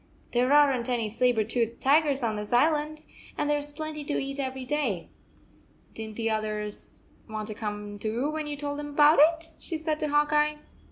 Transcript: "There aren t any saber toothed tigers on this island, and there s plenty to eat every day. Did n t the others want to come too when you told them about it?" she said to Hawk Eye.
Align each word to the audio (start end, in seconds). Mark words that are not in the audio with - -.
"There 0.31 0.51
aren 0.51 0.81
t 0.83 0.91
any 0.91 1.09
saber 1.09 1.43
toothed 1.43 1.79
tigers 1.79 2.23
on 2.23 2.35
this 2.35 2.51
island, 2.51 3.03
and 3.37 3.47
there 3.47 3.59
s 3.59 3.71
plenty 3.71 4.03
to 4.05 4.15
eat 4.17 4.39
every 4.39 4.65
day. 4.65 5.09
Did 5.93 6.03
n 6.09 6.15
t 6.15 6.23
the 6.23 6.31
others 6.31 7.03
want 7.29 7.45
to 7.49 7.53
come 7.53 7.99
too 7.99 8.31
when 8.31 8.47
you 8.47 8.57
told 8.57 8.79
them 8.79 8.89
about 8.89 9.19
it?" 9.21 9.51
she 9.59 9.77
said 9.77 9.99
to 9.99 10.07
Hawk 10.09 10.33
Eye. 10.33 10.57